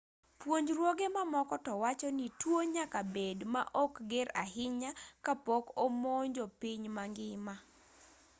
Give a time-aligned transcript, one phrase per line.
[0.39, 4.91] puonjruoge mamoko to wacho ni tuo nyaka bed ma ok ger ahinya
[5.25, 7.53] ka pok omonjo piny ma ngima